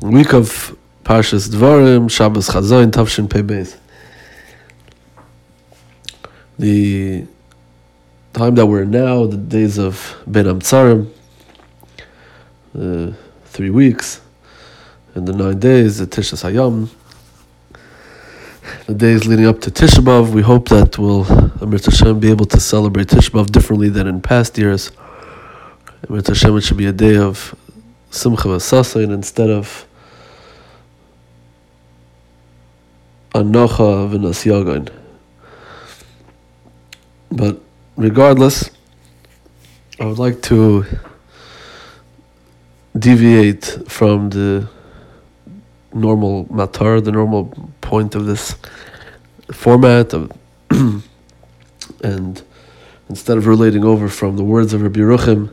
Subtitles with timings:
[0.00, 3.76] week of Parshas Dvarim, Shabbos Chazayin, Tavshin Pei Beis.
[6.58, 7.26] The
[8.32, 11.10] time that we're in now, the days of Ben Amtzarim,
[12.78, 13.12] uh,
[13.46, 14.20] three weeks,
[15.14, 16.90] and the nine days, the Tishas Hayam,
[18.86, 20.32] the days leading up to Tisha B'Av.
[20.32, 24.58] We hope that we'll, Hashem, be able to celebrate Tisha B'Av differently than in past
[24.58, 24.90] years.
[26.08, 27.54] Hashem, it should be a day of
[28.10, 29.86] Simcha V'Sasayin instead of
[33.34, 34.90] Anocha V'Nas
[37.30, 37.60] But
[37.96, 38.70] regardless,
[40.00, 40.84] I would like to
[42.98, 44.68] deviate from the
[45.92, 48.56] normal matar, the normal point of this
[49.52, 50.32] format, of
[52.02, 52.42] and
[53.08, 55.50] instead of relating over from the words of Rabbi Ruchim,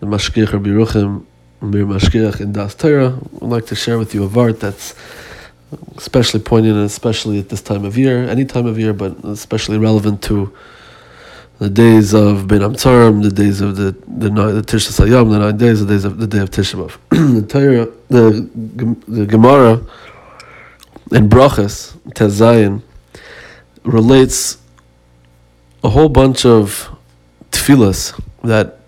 [0.00, 1.26] the Mashgiach Rabbi Ruchim,
[1.62, 4.96] Mir Mashgiach in Das Torah, I'd like to share with you a vart that's
[5.96, 9.78] especially poignant and especially at this time of year, any time of year, but especially
[9.78, 10.52] relevant to
[11.60, 15.56] the days of Ben Amtzarim, the days of the the the Tisha Sayam, the nine
[15.56, 16.98] days, the days of the day of Tisha B'av.
[17.40, 19.74] the Torah, the the Gemara
[21.12, 22.82] in Brachas Tezayin
[23.84, 24.58] relates
[25.84, 26.90] a whole bunch of
[27.52, 28.81] tefillas that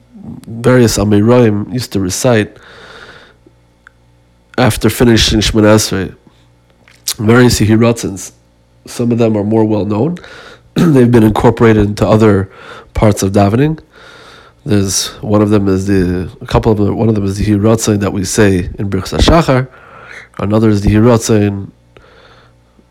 [0.46, 2.56] various Amoraim used to recite
[4.56, 6.16] after finishing Shemon Esrei
[7.16, 8.32] various Hiratzins.
[8.86, 10.18] Some of them are more well known.
[10.74, 12.50] They've been incorporated into other
[12.92, 13.82] parts of davening.
[14.64, 16.96] There's one of them is the a couple of them.
[16.96, 19.70] One of them is the Hiratzin that we say in Birchas Shachar.
[20.38, 21.70] Another is the Hiratzin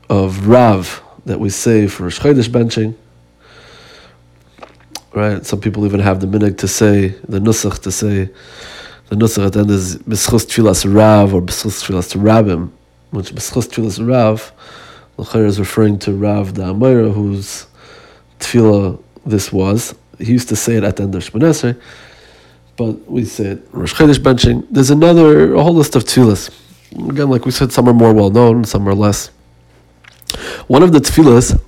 [0.10, 2.96] of Rav that we say for Chodesh benching.
[5.16, 5.46] Right.
[5.46, 8.30] Some people even have the minhag to say the nusach to say
[9.10, 12.72] the nusach at the end is B'schus Tfilas Rav or B'schus Tfilas Rabim
[13.12, 14.52] which B'schus Tfilas Rav,
[15.18, 17.68] L'chair is referring to Rav the Amira, whose
[18.40, 19.94] tefillah this was.
[20.18, 21.80] He used to say it at the end of Shmonesre,
[22.76, 24.66] but we say it Rosh Chodesh benching.
[24.72, 26.50] There's another, a whole list of tefillahs.
[27.08, 29.28] Again, like we said, some are more well known, some are less.
[30.66, 31.62] One of the tefillahs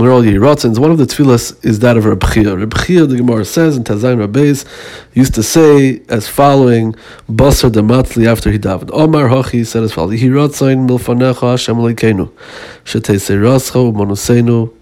[0.00, 0.78] we're all Yiratzins.
[0.78, 2.56] One of the tefillas is that of Reb Chia.
[2.56, 4.64] Reb Chia, the Gemara says in Tazayin Rabbeis,
[5.14, 6.94] used to say as following,
[7.28, 8.90] Basar Dematli after he davened.
[8.92, 12.30] Omar Hachi said as follows, Yiratzain milfanecha Hashem Aleikenu,
[12.84, 14.74] Shetese Rascha Monusenu.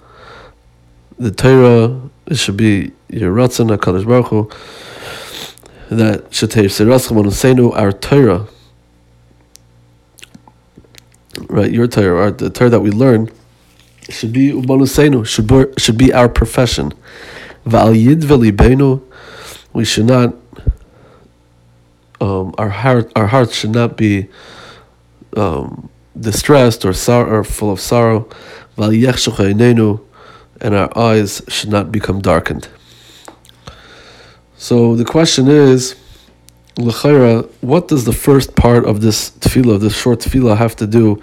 [1.19, 4.50] The Torah, it should be Yiratzin HaKadosh Baruch Hu,
[5.94, 8.47] that Shetese Rascha Monusenu, our Torah,
[11.48, 13.31] right, your Torah, our, the Torah that we learn,
[14.09, 16.93] should be umanusenu, should be, should be our profession.
[17.65, 18.22] Val yid
[19.72, 20.34] we should not,
[22.21, 24.28] um, our heart, our hearts should not be
[25.37, 28.28] um, distressed or sorrow or full of sorrow.
[28.77, 28.93] Val
[30.61, 32.69] and our eyes should not become darkened.
[34.56, 35.97] So the question is,
[36.77, 41.22] what does the first part of this tefillah, this short tefillah, have to do?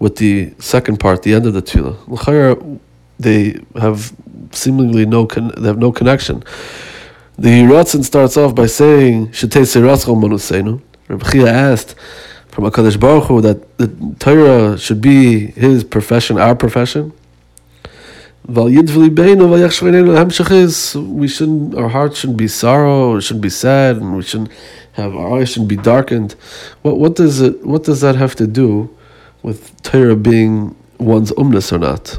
[0.00, 2.80] With the second part, the end of the tefillah.
[3.20, 4.12] They have
[4.50, 6.42] seemingly no con- they have no connection.
[7.38, 10.80] The Ratzin starts off by saying Manusenu.
[11.08, 11.94] Rabbi Chia asked
[12.48, 13.88] from Hakadosh Baruch Hu that the
[14.18, 17.12] Torah should be his profession, our profession.
[18.46, 18.72] We
[21.28, 24.50] shouldn't, our hearts shouldn't be sorrow, it shouldn't be sad, and we shouldn't
[24.92, 26.34] have our eyes shouldn't be darkened.
[26.82, 27.64] What what does it?
[27.66, 28.90] What does that have to do
[29.42, 32.18] with Torah being one's umnus or not.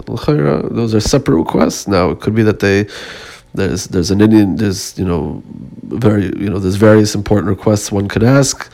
[0.76, 1.88] Those are separate requests.
[1.88, 2.88] Now it could be that they
[3.54, 5.44] there's there's an Indian there's you know
[5.84, 8.72] very you know there's various important requests one could ask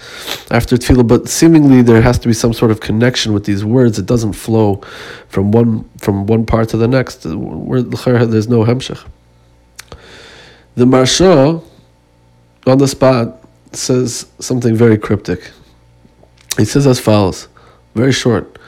[0.51, 3.97] after tefillah, but seemingly there has to be some sort of connection with these words.
[3.97, 4.81] It doesn't flow
[5.29, 7.25] from one from one part to the next.
[7.25, 9.03] Where there's no hemshech.
[10.75, 11.63] The Maharsha
[12.67, 13.43] on the spot
[13.73, 15.51] says something very cryptic.
[16.57, 17.47] He says as follows.
[17.97, 18.59] Very short.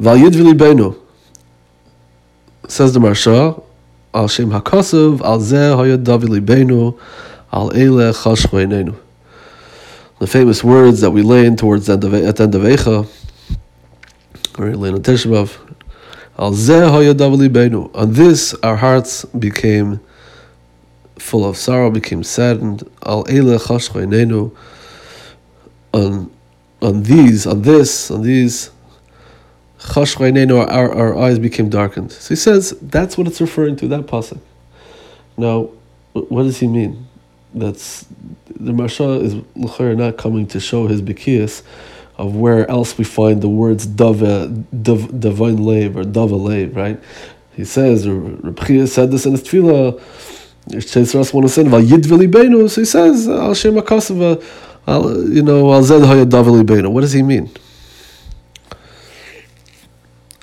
[0.00, 0.98] V'libenu.
[2.66, 3.62] Says the Maharsha,
[4.12, 6.98] Al Shem Al Hayad Davi
[7.52, 7.68] Al
[10.18, 12.62] The famous words that we lay in towards the end of, at the end of
[12.62, 13.08] Eicha,
[14.58, 15.56] or lay in Teshvav,
[16.36, 20.00] Al Zeh Hayad Davi On this, our hearts became
[21.20, 22.82] full of sorrow, became saddened.
[23.06, 23.24] Al
[25.94, 26.30] On
[26.82, 28.70] on these, on this, on these,
[29.96, 32.12] our, our eyes became darkened.
[32.12, 34.40] So he says that's what it's referring to, that pasuk.
[35.36, 35.70] Now,
[36.12, 37.08] what does he mean?
[37.54, 38.04] That's
[38.48, 39.34] the Maharsha is
[39.98, 41.62] not coming to show his bikias
[42.16, 47.00] of where else we find the words dava, dav, divine lave or dava lave, right?
[47.54, 48.58] He says, Reb
[48.88, 50.00] said this in his tefillah,
[50.70, 50.76] so
[52.80, 53.74] he says, Al Shem
[54.86, 57.50] you know, Al Zed What does he mean?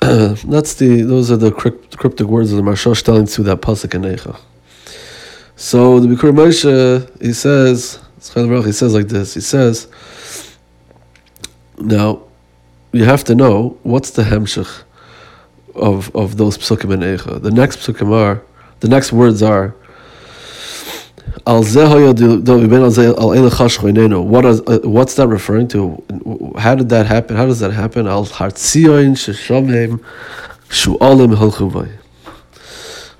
[0.00, 4.34] That's the those are the cryptic words of the Marshosh telling through that pasuk in.
[5.56, 9.34] So the Bikur Moshe he says he says like this.
[9.34, 9.88] He says,
[11.78, 12.22] now
[12.92, 14.82] you have to know what's the hemshich
[15.74, 17.42] of of those psukim in Eicha.
[17.42, 18.42] The next psukim are
[18.80, 19.74] the next words are
[21.46, 21.64] what
[24.44, 26.52] is uh, what's that referring to?
[26.58, 27.36] How did that happen?
[27.36, 28.06] How does that happen?
[28.06, 30.04] Al hartzion sheshamim
[30.68, 31.96] shu'alim hilchuvay.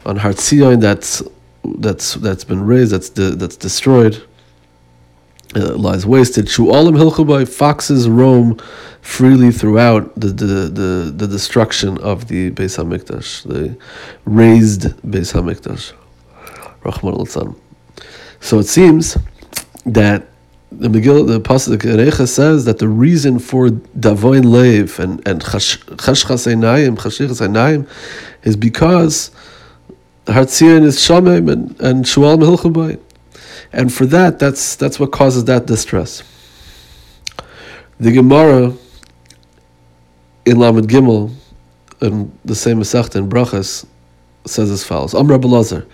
[0.06, 1.22] On hartzion that's
[1.64, 4.22] that's that's been raised, that's de, that's destroyed,
[5.56, 6.46] uh, lies wasted.
[6.46, 7.48] Shu'alim hilchuvay.
[7.48, 8.58] Foxes roam
[9.00, 13.74] freely throughout the, the, the, the destruction of the Beis Hamikdash, the
[14.26, 15.94] raised Beis Hamikdash.
[16.84, 17.24] Rahman al
[18.40, 19.16] so it seems
[19.86, 20.26] that
[20.72, 26.46] the Megillah, the Pasuk Erecha says that the reason for Davoin Lev and and Chashchas
[26.46, 27.88] Einayim, Einayim,
[28.44, 29.30] is because
[30.26, 33.00] Hartzion is Shamim and and Shual Mehilchabay,
[33.72, 36.22] and for that, that's that's what causes that distress.
[37.98, 38.72] The Gemara
[40.46, 41.34] in Lamed Gimel,
[42.00, 43.86] in the same Masechta in Brachas,
[44.46, 45.86] says as follows: Amr Abelazar,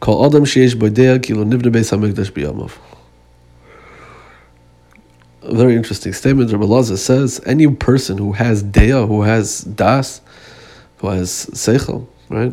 [0.00, 2.72] call Adam Sheish Boidea Kilo Nivne Beis Hamikdash Biyamav.
[5.42, 6.52] A very interesting statement.
[6.52, 10.20] Rabbi Lazar says any person who has dea, who has das,
[10.98, 12.52] who has seichel, right?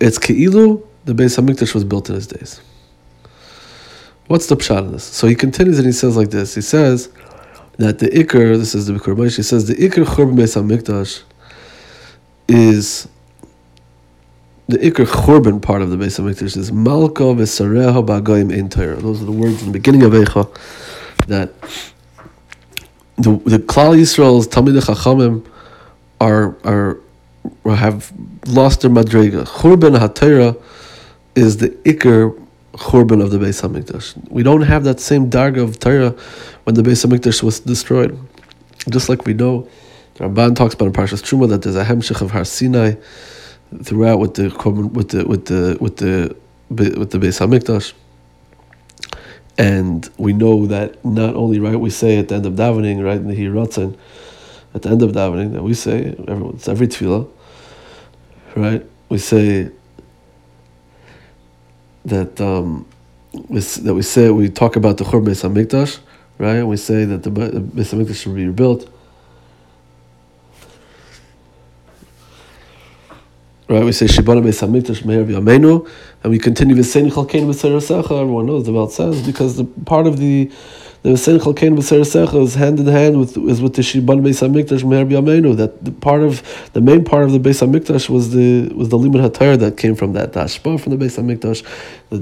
[0.00, 2.60] It's keilu the Beis Hamikdash was built in his days.
[4.26, 5.04] What's the pshat in this?
[5.04, 6.54] So he continues and he says like this.
[6.54, 7.10] He says
[7.76, 11.22] that the ikr, this is the Bikur He says the ikr churban Beis Hamikdash
[12.48, 13.06] is
[14.66, 18.68] the Iker Churban part of the Beis Hamikdash is Malka v'Sareha ba'goyim ein.
[19.00, 20.48] Those are the words in the beginning of Eicha
[21.26, 21.52] that
[23.16, 25.46] the the Klal Yisrael's Talmidei Chachamim
[26.20, 26.98] are are
[27.76, 28.10] have
[28.46, 29.44] lost their madrega.
[29.44, 30.60] Churban HaTorah
[31.34, 32.40] is the Iker
[32.72, 34.16] Churban of the Beis Hamikdash.
[34.30, 36.14] We don't have that same darga of Torah
[36.64, 38.18] when the Beis Hamikdash was destroyed.
[38.88, 39.68] Just like we know,
[40.16, 42.94] Ramban talks about in Parshas Truma that there's a hemshich of Har Sinai
[43.82, 44.44] throughout with the
[44.92, 46.36] with the with the with the
[46.68, 47.92] with the Beis Hamikdash.
[49.56, 53.16] And we know that not only right we say at the end of davening, right
[53.16, 53.96] in the Hiratzin,
[54.74, 57.28] at the end of davening that we say it's every tefillah,
[58.56, 58.84] right?
[59.08, 59.70] We say
[62.04, 62.86] that um,
[63.48, 66.00] we, that we say we talk about the Chur Beis Hamikdash,
[66.38, 66.56] right?
[66.56, 68.88] And we say that the Beis Hamikdash should be rebuilt
[73.66, 75.88] Right, we say Shibana Beis Hamikdash Meir V'Yameinu,
[76.22, 78.20] and we continue with Sein Chalkein B'Serasecha.
[78.20, 80.52] Everyone knows the Baal says because the part of the
[81.04, 84.84] the Sein Chalkein B'Serasecha is hand in hand with is with the Shibana Beis Hamikdash
[84.84, 85.56] Meir V'Yameinu.
[85.56, 86.42] That the part of
[86.72, 89.94] the main part of the Beis Hamikdash was the was the Limud HaTorah that came
[89.94, 91.62] from that Dashba from the Beis Hamikdash,
[92.10, 92.18] the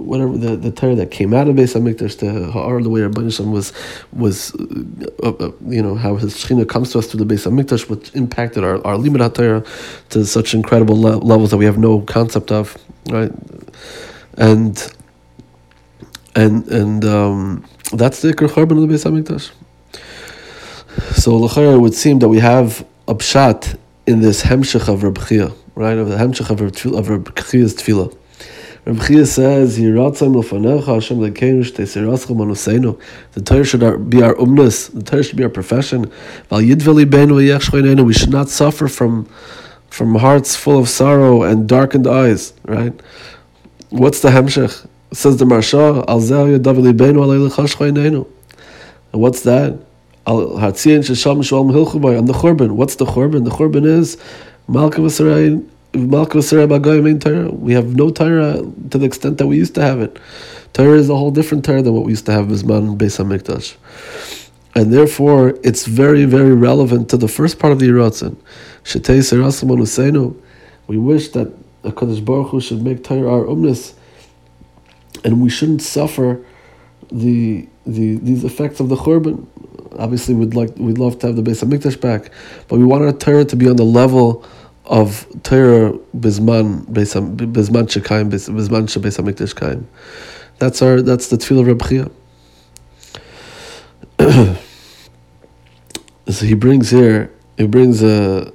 [0.00, 3.22] whatever the the Torah that came out of Beis Hamikdash, the Ha'ar the way Rabbi
[3.22, 3.72] was
[4.12, 7.88] was uh, uh, you know how his Shechina comes to us through the Beis Hamikdash,
[7.88, 11.78] which impacted our our Limud HaTorah to such incredible incredible le- levels that we have
[11.78, 12.76] no concept of,
[13.10, 13.32] right?
[14.36, 14.76] And
[16.38, 19.50] and and um, that's the Ikr Chorban of the Beis Hamikdash.
[21.16, 23.76] So Lachar it would seem that we have a pshat
[24.06, 25.98] in this hemshech of Reb Chia, right?
[25.98, 28.16] Of the hemshech of Reb, of Reb Chia's tefillah.
[28.84, 32.96] Reb Chia says, "Yiratzim l'fanecha Hashem lekeinu shteisiraschem manuseinu."
[33.32, 34.92] The Torah should be our umnus.
[34.92, 36.10] The Torah should be our profession.
[36.50, 39.26] Val yidveli benu We should not suffer from
[39.90, 42.92] from hearts full of sorrow and darkened eyes, right?
[43.88, 44.86] What's the hemshech?
[45.10, 46.20] Says the Marsha, Al
[49.12, 49.78] And what's that?
[50.26, 52.72] Al Hatzian Shesham Shalom Hilchubay on the Churban.
[52.72, 53.44] What's the Churban?
[53.44, 54.18] The Churban is
[54.68, 57.50] Malka V'Sarai Malka V'Sarai B'Goyim Torah.
[57.50, 60.18] We have no Torah to the extent that we used to have it.
[60.74, 63.76] Torah is a whole different Torah than what we used to have Bisman Beis HaMikdash.
[64.74, 68.36] And therefore, it's very, very relevant to the first part of the Yiratzin.
[70.86, 73.94] We wish that the Kadosh Baruch Hu should make Torah our umnis,
[75.24, 76.44] and we shouldn't suffer
[77.10, 79.46] the the these effects of the Churban.
[79.98, 82.30] Obviously, we'd like we'd love to have the Beis Mikdash back,
[82.68, 84.44] but we want our Torah to be on the level
[84.84, 89.88] of Torah Bisman Bisman Shekayim Bisman Shebeis Hamikdash Kaim.
[90.58, 92.10] That's our that's the Tefillah Reb Chia.
[96.28, 98.52] So he brings here, he brings a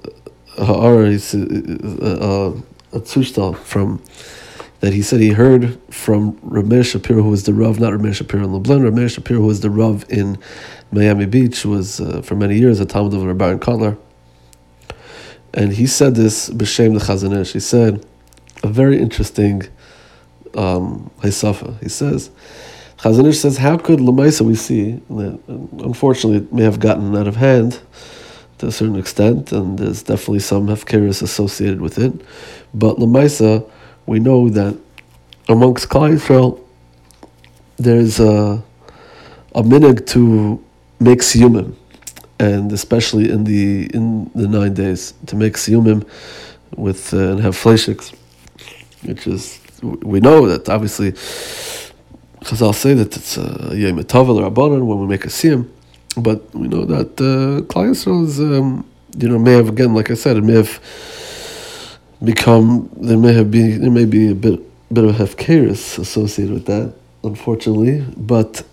[0.58, 2.54] ha'ara, a,
[2.94, 4.02] a, a from
[4.84, 8.44] that he said he heard from Ramesh Shapiro, who was the Rav, not Ramesh Shapiro
[8.44, 10.38] in Lublin, Ramesh Shapiro, who was the Rav in
[10.92, 13.98] Miami Beach, was uh, for many years a Talmud of Rabbi Kotler.
[15.54, 18.06] And he said this, B'Shem the Chazon He said,
[18.62, 19.64] a very interesting
[20.54, 22.30] um, He says,
[22.98, 25.40] Chazon says, how could Lamaisa we see that
[25.82, 27.80] unfortunately it may have gotten out of hand
[28.58, 32.12] to a certain extent, and there's definitely some hefkeris associated with it,
[32.74, 33.66] but Lamaisa,
[34.06, 34.78] we know that
[35.50, 36.60] amongst Klal Yisrael,
[37.78, 38.64] there's a,
[39.56, 40.64] a minig to
[41.00, 41.76] make siyumim
[42.40, 46.08] and especially in the in the nine days to make siyumim
[46.76, 48.14] with uh, and have fleishiks,
[49.04, 51.12] which is we know that obviously
[52.42, 55.70] Chazal say that it's a yom or rabbanon when we make a siyum,
[56.18, 58.86] but we know that uh, Klal Yisrael is um,
[59.18, 60.80] you know may have again like I said it may have
[62.24, 64.60] become there may have been there may be a bit
[64.94, 68.64] bit of hefkeris associated with that unfortunately, but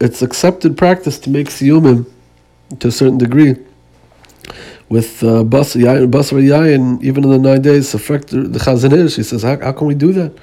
[0.00, 2.06] it's accepted practice to make siyumim
[2.78, 3.56] to a certain degree.
[4.88, 9.58] With uh, basar yayin, even in the nine days, the Chazon Ish, he says, how,
[9.60, 10.36] how can we do that?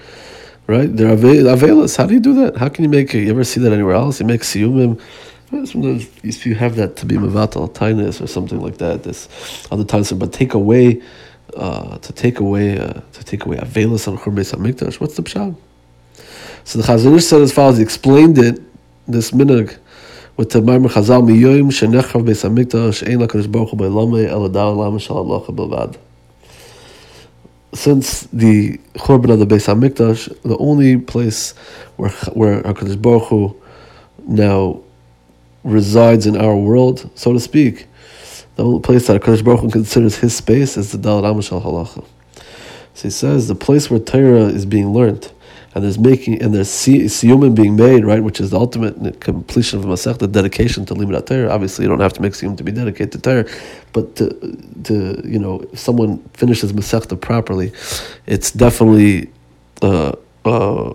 [0.67, 0.95] Right?
[0.95, 1.97] They're avelas.
[1.97, 2.57] How do you do that?
[2.57, 3.23] How can you make it?
[3.23, 4.19] You ever see that anywhere else?
[4.19, 5.01] You make siyumim.
[5.49, 9.27] Sometimes if you have that to be mavatal tinus or something like that, this
[9.71, 11.01] other times, but take away,
[11.57, 14.99] uh, to take away, uh, to take away avelas on churbeis hamikdash.
[14.99, 15.55] What's the pshat?
[16.63, 17.77] So the Chazon Ish said as follows.
[17.77, 18.61] He explained it
[19.07, 19.77] this minhag
[20.37, 24.71] with the Maimar Chazal miyoyim shenechav beis hamikdash ein lakadosh baruch hu be'lame el adar
[24.71, 25.97] lama shal Allah b'vad.
[27.73, 31.51] Since the Churban of the Beis Hamikdash, the only place
[31.97, 33.55] where where Hakadosh Baruch Hu
[34.25, 34.79] now
[35.63, 37.85] resides in our world, so to speak,
[38.57, 42.03] the only place that Hakadosh Baruch Hu considers his space is the Dal Ramashal Halacha.
[42.95, 45.31] So he says the place where Torah is being learned
[45.75, 49.85] and there's making and there's siyumim being made, right, which is the ultimate completion of
[49.85, 51.51] Masech, the dedication to Limud Torah.
[51.51, 53.45] Obviously, you don't have to make siyum to be dedicated to Torah,
[53.93, 54.29] but to,
[54.85, 57.71] to you know, if someone finishes Masechta properly,
[58.25, 59.29] it's definitely.
[59.83, 60.13] Uh,
[60.45, 60.93] uh,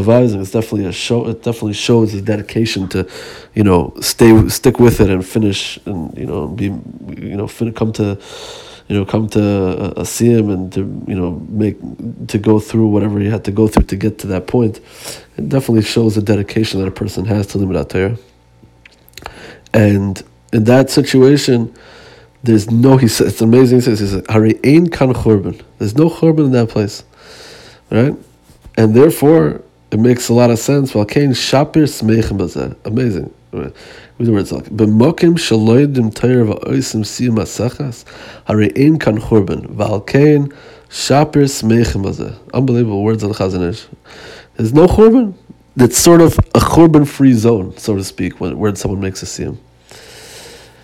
[0.00, 1.28] uh, It's definitely a show.
[1.28, 3.08] It definitely shows his dedication to,
[3.54, 7.72] you know, stay stick with it and finish, and you know, be, you know, fin-
[7.72, 8.18] come to
[8.88, 11.76] you know, come to a, a siyum and to you know make
[12.28, 14.80] to go through whatever he had to go through to get to that point,
[15.36, 18.16] it definitely shows the dedication that a person has to limud Torah.
[19.74, 20.22] And
[20.52, 21.74] in that situation,
[22.44, 22.96] there's no.
[22.96, 23.78] He says it's amazing.
[23.78, 25.62] He says, he says Hari ein kan churban.
[25.78, 27.02] There's no churban in that place,
[27.90, 28.14] right?
[28.76, 29.62] And therefore,
[29.96, 30.94] it makes a lot of sense.
[30.94, 31.34] Amazing.
[33.50, 38.04] With the words like b'mokim shaloidim Torah va'oisim siyum asachas
[38.44, 40.52] hari ein kan churban v'alkein
[40.90, 42.36] shapir smeichim bazeh.
[42.52, 43.88] Unbelievable words of Chazon
[44.56, 45.32] There's no churban.
[45.76, 49.26] It's sort of a churban free zone, so to speak, when where someone makes a
[49.26, 49.56] siyum.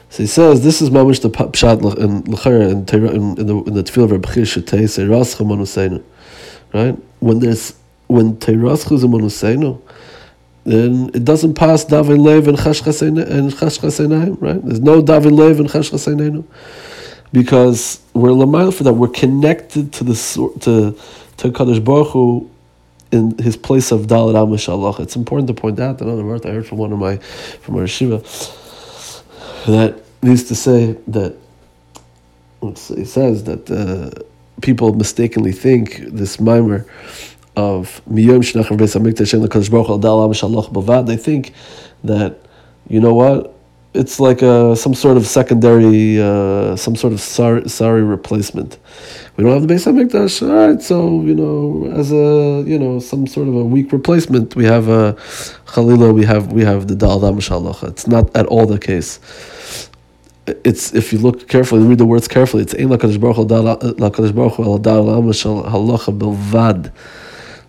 [0.08, 3.74] So he says this is mamish the pshat in l'chayr in, in, in the in
[3.74, 6.02] the of say rascha
[6.72, 6.96] right?
[7.20, 7.74] When there's
[8.12, 9.80] when teirascha is a Manusainu,
[10.64, 14.64] then it doesn't pass David Lev and Chashchas and right?
[14.64, 15.68] There's no David Lev and
[17.32, 18.92] because we're lamayl for that.
[18.92, 20.14] We're connected to the
[20.60, 20.96] to
[21.38, 22.50] to Kadosh Baruch Hu
[23.10, 26.50] in his place of Dalit Amish It's important to point out that another word I
[26.50, 28.18] heard from one of my from our Shiva
[29.66, 31.36] that needs to say that
[32.62, 34.22] it says that uh,
[34.60, 36.86] people mistakenly think this mimer
[37.56, 41.52] of Miyom Shnachar Beis Hamikdash Kodesh Baruch Hu Shalach Bavad, they think
[42.04, 42.38] that,
[42.88, 43.54] you know what,
[43.94, 48.78] it's like a, some sort of secondary, uh, some sort of sorry, sorry replacement.
[49.36, 53.00] We don't have the Beis Hamikdash, all right, so, you know, as a, you know,
[53.00, 55.14] some sort of a weak replacement, we have a
[55.66, 57.82] Chalila, we have, we have the Dal Shalach.
[57.86, 59.20] It's not at all the case
[60.64, 62.64] it's if you look carefully, read the words carefully.
[62.64, 66.90] It's Ein Lakadosh Baruch Hu Lakadosh Baruch Hu Dal Halacha Bilvad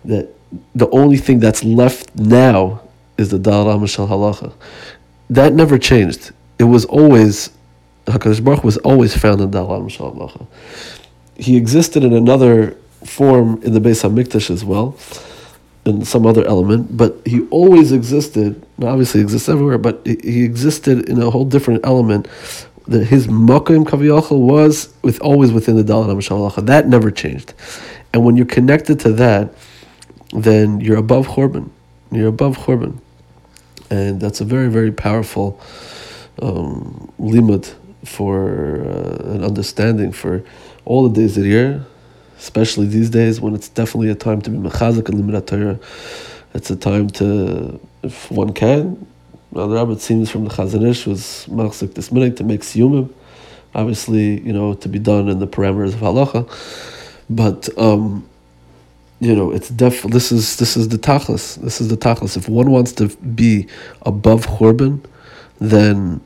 [0.04, 0.28] that
[0.74, 2.80] the only thing that's left now
[3.18, 4.52] is the Dal Ramashal Halacha.
[5.30, 6.32] That never changed.
[6.58, 7.50] It was always
[8.06, 10.46] Hakadosh Baruch was always found in Dal Ramashal Halacha.
[11.36, 14.96] He existed in another form in the Beis Hamikdash as well,
[15.84, 18.64] in some other element, but he always existed.
[18.82, 22.28] Obviously, exists everywhere, but he existed in a whole different element.
[22.86, 26.66] That his makom kaviyachal was with always within the Dal Ramashal Halacha.
[26.66, 27.54] That never changed,
[28.12, 29.54] and when you're connected to that
[30.34, 31.70] then you're above Churban.
[32.10, 32.98] You're above Churban.
[33.90, 35.60] And that's a very, very powerful
[36.42, 37.72] um, limud
[38.04, 40.42] for uh, an understanding for
[40.84, 41.86] all the days of the year,
[42.38, 45.78] especially these days when it's definitely a time to be mechazik and Torah.
[46.52, 49.06] It's a time to, if one can,
[49.50, 53.12] well, the Rabbi seems from the Chazon Ish was machzik this minute to make siyumim,
[53.74, 58.28] obviously, you know, to be done in the parameters of halacha, but um,
[59.24, 60.02] you know, it's def.
[60.02, 61.56] This is this is the tachlis.
[61.56, 62.36] This is the tachlis.
[62.36, 63.66] If one wants to be
[64.02, 65.04] above churban,
[65.60, 66.20] then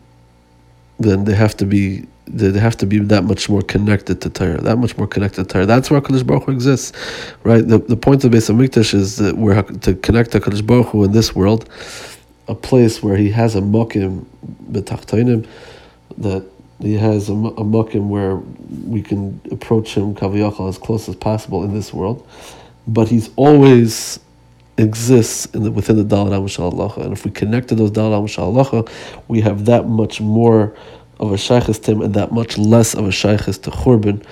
[0.99, 4.61] then they have to be they have to be that much more connected to Torah,
[4.61, 5.67] that much more connected to Torah.
[5.67, 6.93] That's where Kadosh Baruch Hu exists,
[7.45, 7.67] right?
[7.67, 11.05] The, the point of Beis Hamikdash is that we're to connect to Kadosh Baruch Hu
[11.05, 11.69] in this world,
[12.47, 14.27] a place where He has a mokim
[14.71, 15.47] betachtoinim,
[16.19, 16.45] that
[16.81, 18.37] He has a, a mokim where
[18.85, 22.27] we can approach Him kaviyachal as close as possible in this world,
[22.89, 24.19] but He's always
[24.79, 28.89] exists in the, within the Dalit Amishal And if we connect to those Dalit Amishal
[29.29, 30.75] we have that much more
[31.21, 34.25] of a Shaykhis Tim and that much less of a Shaykhis to Churban.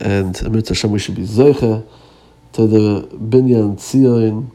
[0.00, 1.86] And Amrit Hashem, we should be Zeicha
[2.52, 4.50] to the Binyan Tzion,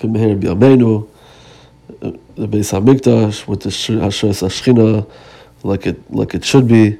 [0.00, 1.08] Meher B'Yameinu,
[2.00, 5.08] the Beis HaMikdash, with the Hashras Ashchina,
[5.62, 6.98] like it, like it should be.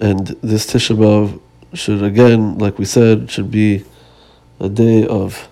[0.00, 1.40] And this Tisha B'Av
[1.74, 3.84] should, again, like we said, should be
[4.60, 5.48] a day of,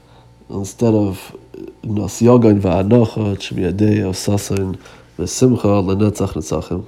[0.48, 1.36] instead of
[1.82, 4.78] Nas Yogan Va'anocha, it should be a day of Sasan
[5.18, 6.86] V'Simcha L'Netzach Netzachim.